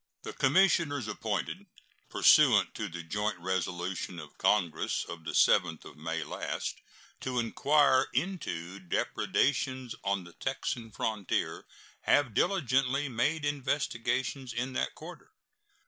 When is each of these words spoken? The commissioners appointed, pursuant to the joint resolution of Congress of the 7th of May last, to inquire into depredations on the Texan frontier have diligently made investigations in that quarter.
The 0.23 0.33
commissioners 0.33 1.07
appointed, 1.07 1.67
pursuant 2.09 2.73
to 2.73 2.87
the 2.87 3.03
joint 3.03 3.37
resolution 3.37 4.17
of 4.17 4.39
Congress 4.39 5.05
of 5.05 5.25
the 5.25 5.33
7th 5.33 5.85
of 5.85 5.95
May 5.95 6.23
last, 6.23 6.81
to 7.19 7.37
inquire 7.37 8.07
into 8.11 8.79
depredations 8.79 9.93
on 10.03 10.23
the 10.23 10.33
Texan 10.33 10.89
frontier 10.89 11.67
have 11.99 12.33
diligently 12.33 13.09
made 13.09 13.45
investigations 13.45 14.53
in 14.53 14.73
that 14.73 14.95
quarter. 14.95 15.33